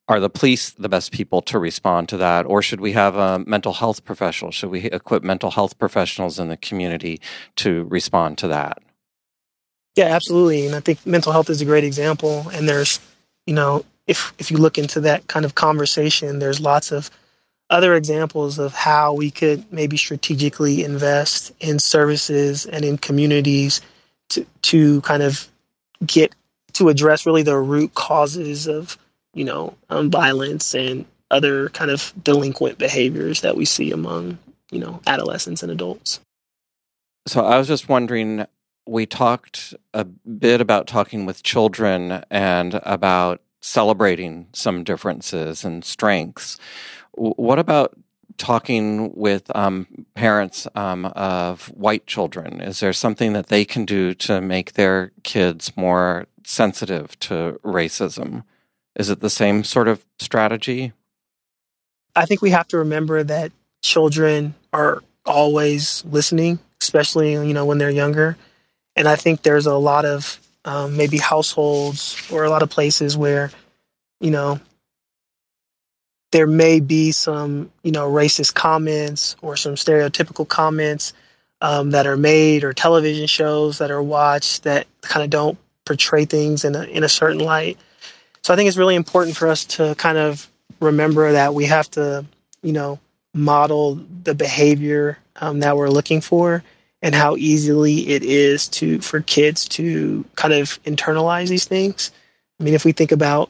are 0.10 0.20
the 0.20 0.30
police 0.30 0.72
the 0.72 0.90
best 0.90 1.14
people 1.14 1.42
to 1.44 1.58
respond 1.58 2.10
to 2.10 2.18
that, 2.18 2.46
or 2.46 2.62
should 2.62 2.82
we 2.82 2.92
have 2.92 3.16
a 3.16 3.40
mental 3.48 3.72
health 3.72 4.04
professional? 4.04 4.52
Should 4.52 4.70
we 4.70 4.82
equip 4.82 5.24
mental 5.24 5.52
health 5.52 5.80
professionals 5.80 6.38
in 6.38 6.50
the 6.50 6.58
community 6.58 7.22
to 7.56 7.86
respond 7.86 8.38
to 8.40 8.50
that? 8.50 8.80
Yeah, 9.96 10.08
absolutely. 10.08 10.66
And 10.66 10.76
I 10.76 10.82
think 10.82 11.06
mental 11.06 11.32
health 11.32 11.50
is 11.50 11.62
a 11.62 11.66
great 11.66 11.86
example. 11.86 12.48
And 12.54 12.68
there's, 12.68 13.00
you 13.46 13.54
know, 13.54 13.86
if 14.08 14.34
if 14.40 14.52
you 14.52 14.58
look 14.58 14.78
into 14.78 15.00
that 15.00 15.28
kind 15.28 15.46
of 15.46 15.56
conversation, 15.56 16.40
there's 16.40 16.60
lots 16.60 16.92
of 16.92 17.10
other 17.70 17.96
examples 17.96 18.60
of 18.60 18.74
how 18.74 19.14
we 19.14 19.32
could 19.32 19.72
maybe 19.72 19.98
strategically 19.98 20.84
invest 20.84 21.52
in 21.60 21.80
services 21.80 22.66
and 22.66 22.86
in 22.86 22.98
communities 22.98 23.82
to 24.30 24.46
to 24.62 25.02
kind 25.02 25.24
of 25.24 25.48
get 26.06 26.34
to 26.74 26.90
address 26.90 27.26
really 27.26 27.44
the 27.44 27.58
root 27.58 27.94
causes 27.94 28.68
of 28.68 28.98
you 29.34 29.44
know 29.44 29.76
um, 29.90 30.12
violence 30.12 30.74
and 30.76 31.06
other 31.32 31.70
kind 31.70 31.90
of 31.90 32.14
delinquent 32.24 32.78
behaviors 32.78 33.42
that 33.42 33.58
we 33.58 33.66
see 33.66 33.92
among 33.92 34.38
you 34.72 34.80
know 34.80 35.02
adolescents 35.08 35.64
and 35.64 35.72
adults. 35.72 36.20
So 37.28 37.44
I 37.46 37.58
was 37.58 37.68
just 37.68 37.90
wondering. 37.90 38.46
We 38.88 39.08
talked 39.08 39.74
a 39.96 40.04
bit 40.04 40.62
about 40.62 40.86
talking 40.86 41.26
with 41.26 41.42
children 41.42 42.24
and 42.30 42.80
about 42.84 43.42
celebrating 43.60 44.46
some 44.54 44.84
differences 44.84 45.66
and 45.66 45.84
strengths. 45.84 46.60
What 47.16 47.60
about 47.60 47.98
talking 48.38 49.14
with 49.16 49.54
um, 49.56 49.88
parents 50.14 50.68
um, 50.76 51.06
of 51.06 51.68
white 51.68 52.06
children? 52.06 52.62
Is 52.62 52.80
there 52.80 52.94
something 52.94 53.34
that 53.34 53.48
they 53.48 53.66
can 53.66 53.86
do 53.86 54.14
to 54.16 54.42
make 54.42 54.74
their 54.74 55.12
kids 55.24 55.76
more 55.78 56.28
sensitive 56.44 57.18
to 57.20 57.60
racism? 57.64 58.44
Is 58.96 59.10
it 59.10 59.20
the 59.20 59.30
same 59.30 59.64
sort 59.64 59.88
of 59.88 60.06
strategy? 60.20 60.94
I 62.16 62.26
think 62.26 62.42
we 62.42 62.52
have 62.52 62.68
to 62.70 62.78
remember 62.78 63.24
that 63.24 63.52
children 63.82 64.56
are 64.72 65.04
always 65.26 66.04
listening, 66.06 66.60
especially 66.82 67.34
you 67.34 67.54
know 67.54 67.66
when 67.66 67.78
they're 67.78 67.90
younger. 67.90 68.38
And 68.96 69.08
I 69.08 69.16
think 69.16 69.42
there's 69.42 69.66
a 69.66 69.76
lot 69.76 70.06
of 70.06 70.40
um, 70.64 70.96
maybe 70.96 71.18
households 71.18 72.22
or 72.32 72.44
a 72.46 72.50
lot 72.50 72.64
of 72.64 72.70
places 72.70 73.18
where 73.18 73.52
you 74.22 74.32
know 74.32 74.60
there 76.32 76.48
may 76.48 76.80
be 76.80 77.12
some, 77.12 77.72
you 77.84 77.92
know, 77.92 78.10
racist 78.10 78.54
comments 78.54 79.36
or 79.42 79.56
some 79.56 79.76
stereotypical 79.76 80.48
comments 80.48 81.14
um, 81.62 81.92
that 81.92 82.08
are 82.08 82.18
made 82.18 82.64
or 82.64 82.74
television 82.74 83.28
shows 83.28 83.78
that 83.78 83.92
are 83.92 84.04
watched 84.04 84.64
that 84.64 84.88
kind 85.02 85.24
of 85.24 85.30
don't 85.30 85.58
portray 85.86 86.26
things 86.26 86.66
in 86.66 86.76
a, 86.76 86.84
in 86.84 87.04
a 87.04 87.10
certain 87.10 87.40
light. 87.40 87.78
So 88.44 88.54
I 88.54 88.58
think 88.58 88.68
it's 88.68 88.78
really 88.78 88.96
important 88.96 89.38
for 89.38 89.48
us 89.48 89.66
to 89.66 89.96
kind 89.96 90.18
of 90.18 90.50
remember 90.80 91.32
that 91.32 91.54
we 91.54 91.66
have 91.66 91.90
to, 91.92 92.26
you 92.62 92.74
know, 92.74 93.00
model 93.34 93.96
the 94.24 94.36
behavior 94.36 95.18
um, 95.38 95.60
that 95.60 95.78
we're 95.78 95.90
looking 95.90 96.22
for 96.22 96.64
and 97.02 97.14
how 97.14 97.36
easily 97.36 98.08
it 98.10 98.24
is 98.24 98.68
to 98.68 99.00
for 99.00 99.22
kids 99.22 99.68
to 99.70 100.26
kind 100.36 100.54
of 100.54 100.82
internalize 100.84 101.50
these 101.50 101.66
things. 101.66 102.12
I 102.60 102.64
mean, 102.64 102.74
if 102.74 102.86
we 102.86 102.94
think 102.94 103.12
about 103.12 103.50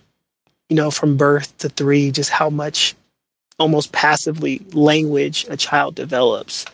you 0.69 0.75
know, 0.75 0.91
from 0.91 1.17
birth 1.17 1.57
to 1.59 1.69
three, 1.69 2.11
just 2.11 2.29
how 2.29 2.49
much 2.49 2.95
almost 3.59 3.91
passively 3.91 4.65
language 4.73 5.45
a 5.49 5.57
child 5.57 5.95
develops. 5.95 6.65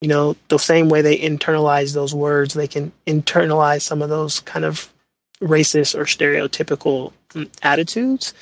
You 0.00 0.08
know, 0.08 0.36
the 0.48 0.58
same 0.58 0.88
way 0.88 1.02
they 1.02 1.18
internalize 1.18 1.94
those 1.94 2.14
words, 2.14 2.54
they 2.54 2.68
can 2.68 2.92
internalize 3.06 3.82
some 3.82 4.02
of 4.02 4.08
those 4.08 4.40
kind 4.40 4.64
of 4.64 4.92
racist 5.40 5.98
or 5.98 6.04
stereotypical 6.04 7.12
mm, 7.30 7.48
attitudes. 7.62 8.34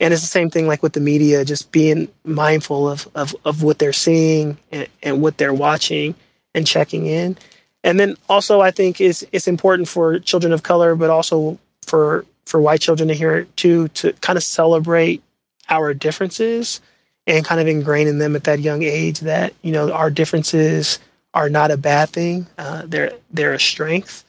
And 0.00 0.12
it's 0.12 0.22
the 0.22 0.28
same 0.28 0.50
thing 0.50 0.66
like 0.66 0.82
with 0.82 0.94
the 0.94 1.00
media, 1.00 1.44
just 1.44 1.70
being 1.70 2.08
mindful 2.24 2.88
of, 2.88 3.08
of, 3.14 3.34
of 3.44 3.62
what 3.62 3.78
they're 3.78 3.92
seeing 3.92 4.58
and, 4.70 4.88
and 5.02 5.22
what 5.22 5.38
they're 5.38 5.54
watching 5.54 6.14
and 6.54 6.66
checking 6.66 7.06
in. 7.06 7.36
And 7.84 7.98
then 7.98 8.16
also 8.28 8.60
I 8.60 8.70
think 8.70 9.00
it's 9.00 9.24
it's 9.32 9.48
important 9.48 9.88
for 9.88 10.18
children 10.18 10.52
of 10.52 10.62
color, 10.62 10.94
but 10.94 11.10
also 11.10 11.58
for 11.92 12.24
for 12.46 12.58
white 12.58 12.80
children 12.80 13.06
to 13.06 13.14
hear 13.14 13.36
it 13.36 13.54
too, 13.54 13.88
to 13.88 14.14
kind 14.14 14.38
of 14.38 14.42
celebrate 14.42 15.22
our 15.68 15.92
differences 15.92 16.80
and 17.26 17.44
kind 17.44 17.60
of 17.60 17.68
ingrain 17.68 18.08
in 18.08 18.16
them 18.16 18.34
at 18.34 18.44
that 18.44 18.60
young 18.60 18.82
age 18.82 19.20
that, 19.20 19.52
you 19.60 19.72
know, 19.72 19.92
our 19.92 20.08
differences 20.08 20.98
are 21.34 21.50
not 21.50 21.70
a 21.70 21.76
bad 21.76 22.08
thing. 22.08 22.46
Uh, 22.56 22.84
they're, 22.86 23.12
they're 23.30 23.52
a 23.52 23.60
strength. 23.60 24.24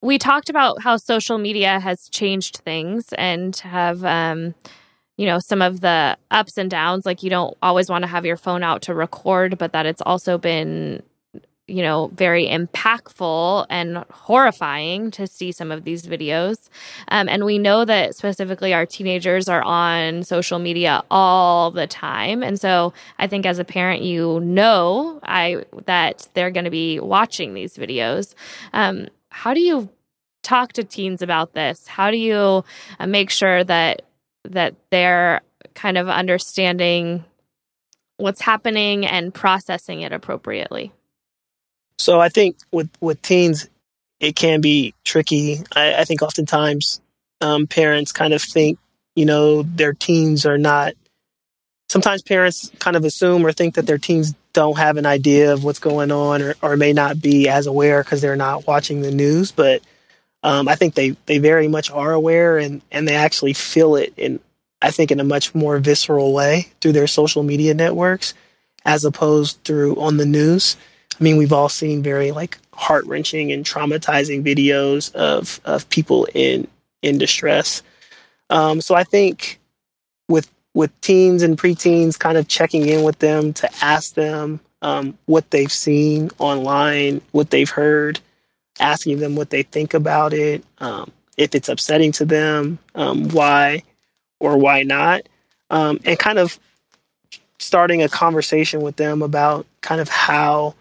We 0.00 0.16
talked 0.16 0.48
about 0.48 0.80
how 0.80 0.96
social 0.96 1.36
media 1.36 1.78
has 1.80 2.08
changed 2.08 2.62
things 2.64 3.12
and 3.12 3.54
have, 3.56 4.02
um, 4.02 4.54
you 5.18 5.26
know, 5.26 5.40
some 5.40 5.60
of 5.60 5.82
the 5.82 6.16
ups 6.30 6.56
and 6.56 6.70
downs. 6.70 7.04
Like 7.04 7.22
you 7.22 7.28
don't 7.28 7.54
always 7.60 7.90
want 7.90 8.04
to 8.04 8.08
have 8.08 8.24
your 8.24 8.38
phone 8.38 8.62
out 8.62 8.80
to 8.82 8.94
record, 8.94 9.58
but 9.58 9.72
that 9.72 9.84
it's 9.84 10.02
also 10.02 10.38
been 10.38 11.02
you 11.66 11.82
know, 11.82 12.10
very 12.14 12.46
impactful 12.46 13.66
and 13.70 14.04
horrifying 14.10 15.10
to 15.12 15.26
see 15.26 15.50
some 15.50 15.72
of 15.72 15.84
these 15.84 16.06
videos. 16.06 16.68
Um, 17.08 17.28
and 17.28 17.44
we 17.44 17.58
know 17.58 17.86
that 17.86 18.14
specifically 18.14 18.74
our 18.74 18.84
teenagers 18.84 19.48
are 19.48 19.62
on 19.62 20.24
social 20.24 20.58
media 20.58 21.02
all 21.10 21.70
the 21.70 21.86
time. 21.86 22.42
And 22.42 22.60
so 22.60 22.92
I 23.18 23.26
think 23.26 23.46
as 23.46 23.58
a 23.58 23.64
parent, 23.64 24.02
you 24.02 24.40
know 24.40 25.20
I 25.22 25.64
that 25.86 26.28
they're 26.34 26.50
going 26.50 26.64
to 26.64 26.70
be 26.70 27.00
watching 27.00 27.54
these 27.54 27.76
videos. 27.78 28.34
Um, 28.74 29.08
how 29.30 29.54
do 29.54 29.60
you 29.60 29.88
talk 30.42 30.74
to 30.74 30.84
teens 30.84 31.22
about 31.22 31.54
this? 31.54 31.88
How 31.88 32.10
do 32.10 32.18
you 32.18 32.62
uh, 33.00 33.06
make 33.06 33.30
sure 33.30 33.64
that 33.64 34.02
that 34.44 34.74
they're 34.90 35.40
kind 35.74 35.96
of 35.96 36.08
understanding 36.10 37.24
what's 38.18 38.42
happening 38.42 39.06
and 39.06 39.32
processing 39.32 40.02
it 40.02 40.12
appropriately? 40.12 40.92
So 41.98 42.20
I 42.20 42.28
think 42.28 42.56
with 42.72 42.90
with 43.00 43.22
teens, 43.22 43.68
it 44.20 44.36
can 44.36 44.60
be 44.60 44.94
tricky. 45.04 45.62
I, 45.74 45.94
I 45.94 46.04
think 46.04 46.22
oftentimes 46.22 47.00
um, 47.40 47.66
parents 47.66 48.12
kind 48.12 48.32
of 48.32 48.42
think, 48.42 48.78
you 49.14 49.24
know, 49.26 49.62
their 49.62 49.92
teens 49.92 50.46
are 50.46 50.58
not. 50.58 50.94
Sometimes 51.90 52.22
parents 52.22 52.72
kind 52.78 52.96
of 52.96 53.04
assume 53.04 53.46
or 53.46 53.52
think 53.52 53.74
that 53.74 53.86
their 53.86 53.98
teens 53.98 54.34
don't 54.52 54.78
have 54.78 54.96
an 54.96 55.06
idea 55.06 55.52
of 55.52 55.62
what's 55.62 55.78
going 55.78 56.10
on 56.10 56.40
or, 56.40 56.54
or 56.62 56.76
may 56.76 56.92
not 56.92 57.20
be 57.20 57.48
as 57.48 57.66
aware 57.66 58.02
because 58.02 58.20
they're 58.20 58.36
not 58.36 58.66
watching 58.66 59.02
the 59.02 59.10
news. 59.10 59.52
But 59.52 59.82
um, 60.42 60.66
I 60.66 60.76
think 60.76 60.94
they, 60.94 61.10
they 61.26 61.38
very 61.38 61.68
much 61.68 61.90
are 61.90 62.12
aware 62.12 62.58
and, 62.58 62.80
and 62.90 63.06
they 63.06 63.14
actually 63.14 63.52
feel 63.52 63.96
it 63.96 64.14
in, 64.16 64.40
I 64.80 64.90
think, 64.90 65.10
in 65.10 65.20
a 65.20 65.24
much 65.24 65.54
more 65.54 65.78
visceral 65.78 66.32
way 66.32 66.68
through 66.80 66.92
their 66.92 67.06
social 67.06 67.42
media 67.42 67.74
networks 67.74 68.34
as 68.84 69.04
opposed 69.04 69.62
through 69.64 70.00
on 70.00 70.16
the 70.16 70.26
news. 70.26 70.76
I 71.18 71.22
mean, 71.22 71.36
we've 71.36 71.52
all 71.52 71.68
seen 71.68 72.02
very 72.02 72.32
like 72.32 72.58
heart 72.72 73.06
wrenching 73.06 73.52
and 73.52 73.64
traumatizing 73.64 74.44
videos 74.44 75.14
of 75.14 75.60
of 75.64 75.88
people 75.90 76.26
in 76.34 76.66
in 77.02 77.18
distress. 77.18 77.82
Um, 78.50 78.80
so 78.80 78.94
I 78.94 79.04
think 79.04 79.60
with 80.28 80.50
with 80.74 80.98
teens 81.00 81.42
and 81.42 81.56
preteens, 81.56 82.18
kind 82.18 82.36
of 82.36 82.48
checking 82.48 82.88
in 82.88 83.04
with 83.04 83.18
them 83.20 83.52
to 83.54 83.70
ask 83.82 84.14
them 84.14 84.60
um, 84.82 85.16
what 85.26 85.50
they've 85.50 85.72
seen 85.72 86.30
online, 86.38 87.20
what 87.30 87.50
they've 87.50 87.70
heard, 87.70 88.20
asking 88.80 89.20
them 89.20 89.36
what 89.36 89.50
they 89.50 89.62
think 89.62 89.94
about 89.94 90.32
it, 90.32 90.64
um, 90.78 91.10
if 91.36 91.54
it's 91.54 91.68
upsetting 91.68 92.12
to 92.12 92.24
them, 92.24 92.78
um, 92.94 93.28
why 93.30 93.82
or 94.40 94.58
why 94.58 94.82
not, 94.82 95.22
um, 95.70 95.98
and 96.04 96.18
kind 96.18 96.38
of 96.38 96.58
starting 97.58 98.02
a 98.02 98.08
conversation 98.08 98.82
with 98.82 98.96
them 98.96 99.22
about 99.22 99.66
kind 99.80 100.00
of 100.00 100.08
how 100.08 100.74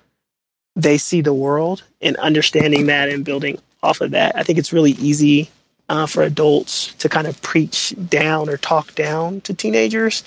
they 0.76 0.98
see 0.98 1.22
the 1.22 1.34
world 1.34 1.84
and 2.02 2.16
understanding 2.18 2.88
that 2.88 3.10
and 3.10 3.26
building 3.26 3.60
off 3.82 4.02
of 4.02 4.12
that. 4.12 4.36
I 4.36 4.44
think 4.44 4.58
it's 4.58 4.74
really 4.74 4.92
easy 4.92 5.50
uh, 5.90 6.06
for 6.06 6.24
adults 6.24 6.94
to 6.96 7.10
kind 7.10 7.28
of 7.28 7.42
preach 7.42 7.94
down 8.10 8.50
or 8.50 8.58
talk 8.58 8.96
down 8.96 9.42
to 9.42 9.54
teenagers. 9.54 10.24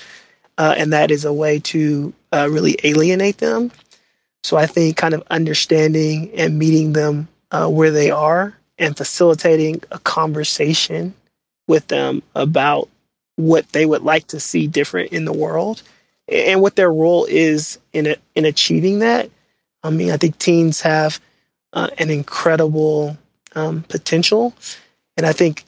Uh, 0.59 0.75
and 0.77 0.93
that 0.93 1.11
is 1.11 1.25
a 1.25 1.33
way 1.33 1.59
to 1.59 2.13
uh, 2.33 2.49
really 2.51 2.77
alienate 2.85 3.39
them. 3.39 3.73
So 4.43 4.57
I 4.57 4.67
think 4.67 4.97
kind 4.97 5.15
of 5.15 5.23
understanding 5.31 6.31
and 6.35 6.59
meeting 6.59 6.93
them 6.93 7.29
uh, 7.51 7.69
where 7.69 7.91
they 7.91 8.11
are 8.11 8.57
and 8.79 8.97
facilitating 8.97 9.83
a 9.91 9.99
conversation 9.99 11.15
with 11.67 11.89
them 11.89 12.23
about 12.35 12.89
what 13.37 13.71
they 13.73 13.85
would 13.85 14.03
like 14.03 14.29
to 14.29 14.41
see 14.41 14.67
different 14.67 15.13
in 15.13 15.25
the 15.25 15.33
world 15.33 15.83
and 16.29 16.61
what 16.61 16.77
their 16.77 16.93
role 16.93 17.27
is 17.27 17.79
in 17.93 18.07
a, 18.07 18.17
in 18.35 18.45
achieving 18.45 19.01
that 19.01 19.31
I 19.87 19.91
mean, 19.91 20.11
I 20.11 20.17
think 20.17 20.39
teens 20.39 20.81
have 20.83 21.21
uh, 21.73 21.89
an 21.99 22.11
incredible 22.11 23.17
um, 23.55 23.83
potential. 23.83 24.55
And 25.17 25.27
I 25.27 25.33
think 25.33 25.65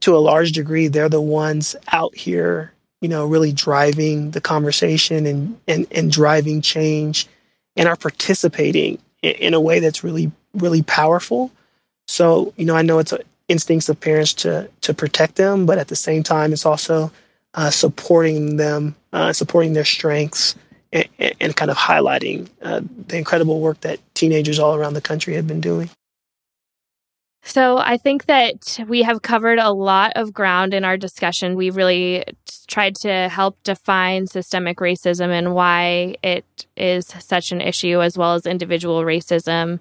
to 0.00 0.16
a 0.16 0.18
large 0.18 0.52
degree, 0.52 0.88
they're 0.88 1.08
the 1.08 1.20
ones 1.20 1.76
out 1.92 2.16
here, 2.16 2.72
you 3.00 3.08
know, 3.08 3.26
really 3.26 3.52
driving 3.52 4.30
the 4.30 4.40
conversation 4.40 5.26
and, 5.26 5.60
and, 5.68 5.86
and 5.90 6.10
driving 6.10 6.62
change 6.62 7.26
and 7.76 7.88
are 7.88 7.96
participating 7.96 8.98
in, 9.22 9.32
in 9.32 9.54
a 9.54 9.60
way 9.60 9.80
that's 9.80 10.02
really, 10.02 10.32
really 10.54 10.82
powerful. 10.82 11.50
So, 12.08 12.52
you 12.56 12.64
know, 12.64 12.76
I 12.76 12.82
know 12.82 12.98
it's 12.98 13.14
instincts 13.48 13.88
of 13.88 14.00
parents 14.00 14.32
to, 14.34 14.70
to 14.80 14.94
protect 14.94 15.36
them, 15.36 15.66
but 15.66 15.78
at 15.78 15.88
the 15.88 15.96
same 15.96 16.22
time, 16.22 16.52
it's 16.52 16.66
also 16.66 17.10
uh, 17.54 17.70
supporting 17.70 18.56
them, 18.56 18.94
uh, 19.12 19.32
supporting 19.32 19.72
their 19.72 19.84
strengths, 19.84 20.54
and, 20.92 21.08
and 21.40 21.56
kind 21.56 21.70
of 21.70 21.76
highlighting 21.76 22.48
uh, 22.62 22.80
the 23.06 23.16
incredible 23.16 23.60
work 23.60 23.80
that 23.80 24.00
teenagers 24.14 24.58
all 24.58 24.74
around 24.74 24.94
the 24.94 25.00
country 25.00 25.34
have 25.34 25.46
been 25.46 25.60
doing. 25.60 25.90
So, 27.42 27.78
I 27.78 27.96
think 27.96 28.26
that 28.26 28.78
we 28.86 29.02
have 29.02 29.22
covered 29.22 29.58
a 29.58 29.72
lot 29.72 30.12
of 30.14 30.32
ground 30.32 30.74
in 30.74 30.84
our 30.84 30.98
discussion. 30.98 31.56
We 31.56 31.70
really 31.70 32.22
tried 32.70 32.94
to 32.94 33.28
help 33.28 33.62
define 33.64 34.26
systemic 34.26 34.78
racism 34.78 35.28
and 35.28 35.54
why 35.54 36.14
it 36.22 36.66
is 36.76 37.06
such 37.18 37.52
an 37.52 37.60
issue, 37.60 38.00
as 38.00 38.16
well 38.16 38.34
as 38.34 38.46
individual 38.46 39.02
racism 39.02 39.80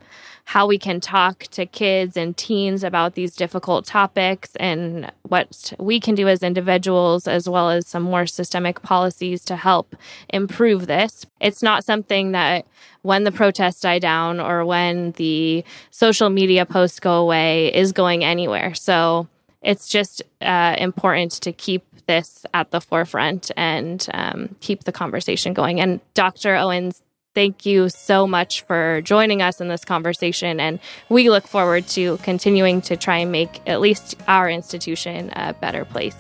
how 0.50 0.66
we 0.66 0.80
can 0.80 1.00
talk 1.00 1.44
to 1.52 1.64
kids 1.64 2.18
and 2.18 2.36
teens 2.36 2.84
about 2.84 3.14
these 3.14 3.36
difficult 3.36 3.86
topics 3.86 4.56
and 4.56 5.12
what 5.28 5.72
we 5.78 6.00
can 6.00 6.16
do 6.16 6.28
as 6.28 6.42
individuals, 6.42 7.28
as 7.28 7.48
well 7.48 7.70
as 7.70 7.86
some 7.86 8.02
more 8.02 8.26
systemic 8.26 8.82
policies 8.82 9.46
to 9.46 9.56
help 9.56 9.96
improve 10.30 10.88
this. 10.88 11.24
It's 11.40 11.62
not 11.62 11.86
something 11.86 12.32
that 12.32 12.66
when 13.04 13.26
the 13.26 13.32
protests 13.32 13.82
die 13.82 14.00
down 14.00 14.40
or 14.40 14.66
when 14.66 15.12
the 15.18 15.64
social 15.92 16.32
media 16.32 16.66
posts 16.66 17.00
go 17.00 17.22
away 17.22 17.72
is 17.72 17.92
going 17.92 18.24
anywhere. 18.24 18.74
So 18.74 19.28
it's 19.62 19.88
just 19.88 20.22
uh, 20.42 20.76
important 20.78 21.34
to 21.34 21.52
keep 21.52 21.84
this 22.08 22.46
at 22.54 22.72
the 22.72 22.82
forefront 22.82 23.52
and 23.56 24.08
um, 24.14 24.56
keep 24.62 24.86
the 24.86 24.92
conversation 24.92 25.54
going. 25.54 25.80
And 25.80 26.00
Dr. 26.14 26.56
Owens 26.56 27.02
thank 27.36 27.66
you 27.66 27.90
so 27.90 28.26
much 28.28 28.64
for 28.64 29.02
joining 29.02 29.42
us 29.42 29.62
in 29.62 29.68
this 29.68 29.86
conversation. 29.86 30.60
And 30.60 30.80
we 31.10 31.30
look 31.30 31.48
forward 31.48 31.88
to 31.90 32.18
continuing 32.18 32.82
to 32.82 32.98
try 32.98 33.18
and 33.18 33.32
make 33.32 33.62
at 33.68 33.80
least 33.80 34.16
our 34.28 34.50
institution 34.50 35.32
a 35.36 35.54
better 35.54 35.86
place. 35.86 36.18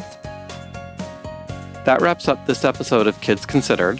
That 1.85 1.99
wraps 2.01 2.27
up 2.27 2.45
this 2.45 2.63
episode 2.63 3.07
of 3.07 3.19
Kids 3.21 3.45
Considered. 3.45 3.99